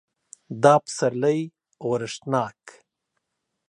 دا 0.63 0.75
پسرلی 0.83 1.39
اورښتناک 1.83 2.59